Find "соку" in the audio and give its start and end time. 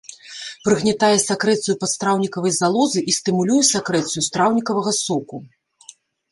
5.05-5.37